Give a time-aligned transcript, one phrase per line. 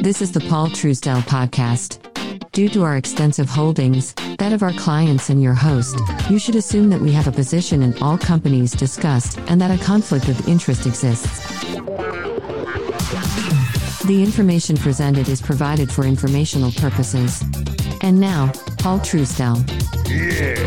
[0.00, 1.98] This is the Paul Truesdell podcast.
[2.52, 5.98] Due to our extensive holdings, that of our clients and your host,
[6.30, 9.84] you should assume that we have a position in all companies discussed and that a
[9.84, 11.40] conflict of interest exists.
[14.04, 17.42] The information presented is provided for informational purposes.
[18.00, 19.58] And now, Paul Truesdell.
[20.08, 20.57] Yeah.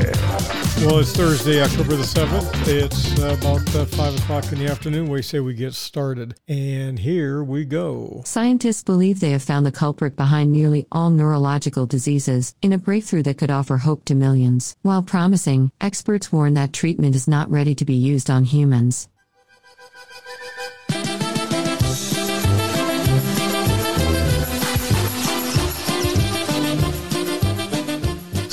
[0.82, 2.68] Well, it's Thursday, October the 7th.
[2.68, 5.10] It's about uh, 5 o'clock in the afternoon.
[5.10, 6.34] We say we get started.
[6.48, 8.24] And here we go.
[8.26, 13.22] Scientists believe they have found the culprit behind nearly all neurological diseases in a breakthrough
[13.24, 14.76] that could offer hope to millions.
[14.82, 19.08] While promising, experts warn that treatment is not ready to be used on humans.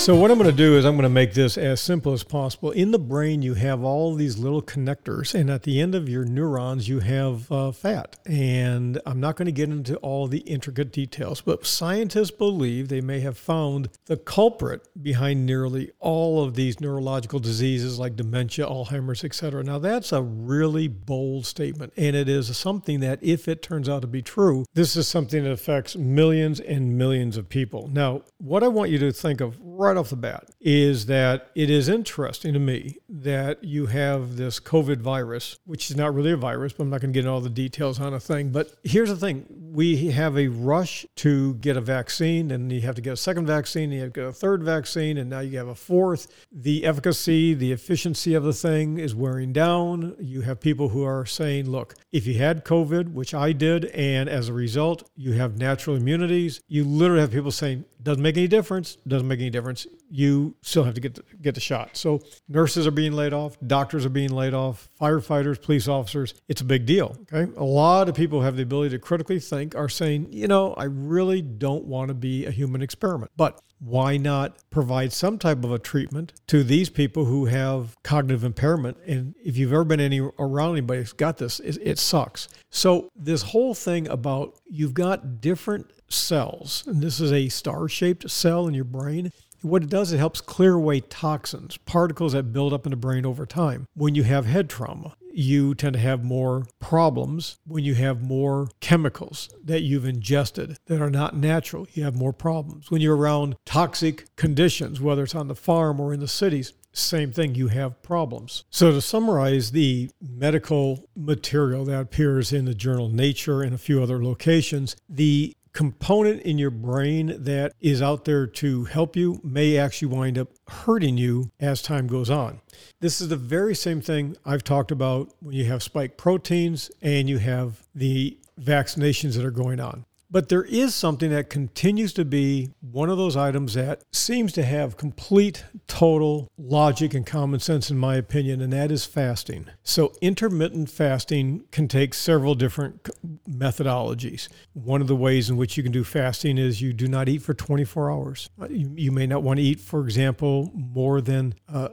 [0.08, 2.24] So, what I'm going to do is I'm going to make this as simple as
[2.24, 2.70] possible.
[2.70, 6.24] In the brain, you have all these little connectors, and at the end of your
[6.24, 8.16] neurons, you have uh, fat.
[8.24, 13.02] And I'm not going to get into all the intricate details, but scientists believe they
[13.02, 19.24] may have found the culprit behind nearly all of these neurological diseases like dementia, Alzheimer's,
[19.24, 19.62] etc.
[19.62, 24.00] Now, that's a really bold statement, and it is something that, if it turns out
[24.00, 27.90] to be true, this is something that affects millions and millions of people.
[27.92, 31.68] Now, what I want you to think of right off the bat is that it
[31.68, 36.36] is interesting to me that you have this COVID virus, which is not really a
[36.36, 38.50] virus, but I'm not going to get into all the details on a thing.
[38.50, 42.94] But here's the thing we have a rush to get a vaccine, and you have
[42.94, 45.40] to get a second vaccine, and you have to get a third vaccine, and now
[45.40, 46.46] you have a fourth.
[46.52, 50.16] The efficacy, the efficiency of the thing is wearing down.
[50.18, 54.28] You have people who are saying, look, if you had COVID, which I did, and
[54.28, 58.48] as a result, you have natural immunities, you literally have people saying, doesn't make any
[58.48, 61.96] difference, doesn't make any difference you still have to get the, get the shot.
[61.96, 66.34] So nurses are being laid off, doctors are being laid off, firefighters, police officers.
[66.48, 67.16] It's a big deal.
[67.32, 70.74] Okay, a lot of people have the ability to critically think are saying, you know,
[70.74, 75.62] I really don't want to be a human experiment, but why not provide some type
[75.62, 78.96] of a treatment to these people who have cognitive impairment?
[79.06, 82.48] And if you've ever been any around anybody who's got this, it, it sucks.
[82.70, 88.66] So this whole thing about you've got different cells, and this is a star-shaped cell
[88.66, 89.32] in your brain
[89.62, 93.26] what it does, it helps clear away toxins, particles that build up in the brain
[93.26, 93.86] over time.
[93.94, 98.68] When you have head trauma, you tend to have more problems when you have more
[98.80, 101.86] chemicals that you've ingested that are not natural.
[101.92, 102.90] You have more problems.
[102.90, 107.32] When you're around toxic conditions, whether it's on the farm or in the cities, same
[107.32, 108.64] thing, you have problems.
[108.70, 114.02] So, to summarize the medical material that appears in the journal Nature and a few
[114.02, 119.78] other locations, the component in your brain that is out there to help you may
[119.78, 122.60] actually wind up hurting you as time goes on.
[123.00, 127.28] This is the very same thing I've talked about when you have spike proteins and
[127.28, 130.04] you have the vaccinations that are going on.
[130.30, 134.62] But there is something that continues to be one of those items that seems to
[134.62, 139.66] have complete, total logic and common sense, in my opinion, and that is fasting.
[139.82, 143.08] So, intermittent fasting can take several different
[143.48, 144.48] methodologies.
[144.74, 147.42] One of the ways in which you can do fasting is you do not eat
[147.42, 148.50] for 24 hours.
[148.60, 151.88] Uh, you, may not want to eat, for example, more than uh,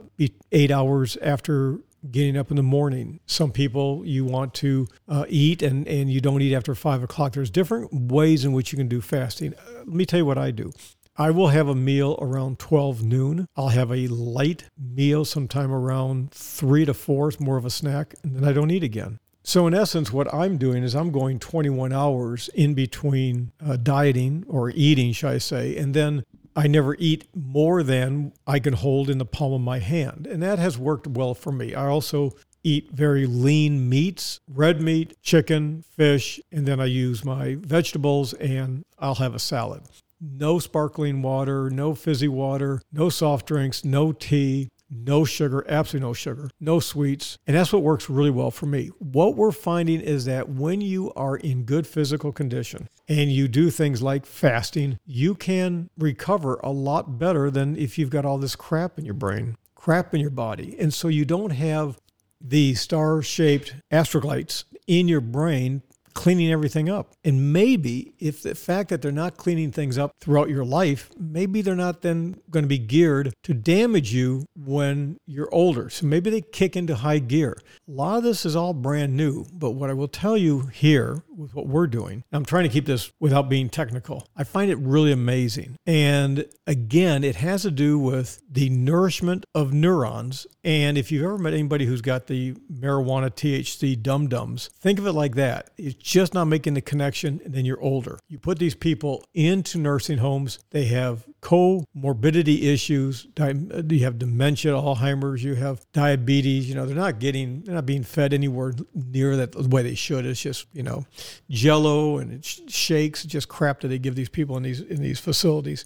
[0.52, 1.78] eight hours after
[2.10, 3.20] getting up in the morning.
[3.26, 7.32] Some people you want to uh, eat and, and you don't eat after five o'clock.
[7.32, 9.54] There's different ways in which you can do fasting.
[9.54, 10.72] Uh, let me tell you what I do.
[11.18, 13.48] I will have a meal around 12 noon.
[13.56, 17.28] I'll have a light meal sometime around three to four.
[17.28, 19.18] It's more of a snack, and then I don't eat again.
[19.42, 24.44] So, in essence, what I'm doing is I'm going 21 hours in between uh, dieting
[24.48, 26.24] or eating, shall I say, and then
[26.56, 30.26] I never eat more than I can hold in the palm of my hand.
[30.26, 31.74] And that has worked well for me.
[31.74, 32.34] I also
[32.64, 38.84] eat very lean meats, red meat, chicken, fish, and then I use my vegetables and
[38.98, 39.82] I'll have a salad.
[40.18, 46.12] No sparkling water, no fizzy water, no soft drinks, no tea, no sugar, absolutely no
[46.12, 47.38] sugar, no sweets.
[47.46, 48.90] And that's what works really well for me.
[48.98, 53.70] What we're finding is that when you are in good physical condition and you do
[53.70, 58.56] things like fasting, you can recover a lot better than if you've got all this
[58.56, 60.76] crap in your brain, crap in your body.
[60.78, 61.98] And so you don't have
[62.40, 65.82] the star shaped astrocytes in your brain
[66.16, 67.12] cleaning everything up.
[67.24, 71.60] And maybe if the fact that they're not cleaning things up throughout your life, maybe
[71.60, 75.90] they're not then going to be geared to damage you when you're older.
[75.90, 77.58] So maybe they kick into high gear.
[77.86, 81.22] A lot of this is all brand new, but what I will tell you here
[81.36, 84.26] with what we're doing, I'm trying to keep this without being technical.
[84.36, 85.76] I find it really amazing.
[85.86, 91.38] And again, it has to do with the nourishment of neurons And if you've ever
[91.38, 95.70] met anybody who's got the marijuana THC dum dums, think of it like that.
[95.78, 98.18] It's just not making the connection, and then you're older.
[98.28, 103.28] You put these people into nursing homes, they have comorbidity issues.
[103.38, 106.68] You have dementia, Alzheimer's, you have diabetes.
[106.68, 109.94] You know, they're not getting, they're not being fed anywhere near that the way they
[109.94, 110.26] should.
[110.26, 111.06] It's just, you know,
[111.48, 115.20] jello and it shakes, just crap that they give these people in these in these
[115.20, 115.84] facilities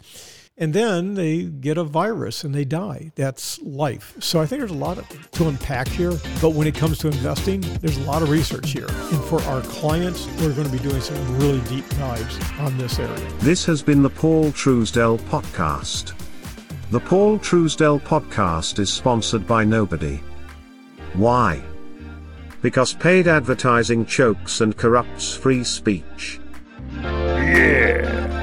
[0.60, 3.10] and then they get a virus and they die.
[3.16, 4.14] That's life.
[4.20, 4.98] So I think there's a lot
[5.32, 6.12] to unpack here.
[6.42, 8.86] But when it comes to investing, there's a lot of research here.
[8.86, 12.98] And for our clients, we're going to be doing some really deep dives on this
[12.98, 13.32] area.
[13.38, 16.12] This has been the Paul Truesdell Podcast.
[16.90, 20.20] The Paul Truesdell Podcast is sponsored by nobody.
[21.14, 21.62] Why?
[22.60, 26.38] Because paid advertising chokes and corrupts free speech.
[26.92, 28.39] Yeah.